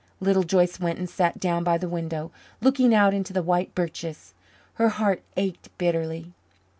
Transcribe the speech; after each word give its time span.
Little 0.19 0.41
Joyce 0.41 0.79
went 0.79 0.97
and 0.97 1.07
sat 1.07 1.39
down 1.39 1.63
by 1.63 1.77
the 1.77 1.87
window, 1.87 2.31
looking 2.59 2.91
out 2.91 3.13
into 3.13 3.33
the 3.33 3.43
white 3.43 3.75
birches. 3.75 4.33
Her 4.81 4.89
heart 4.89 5.21
ached 5.37 5.69
bitterly. 5.77 6.33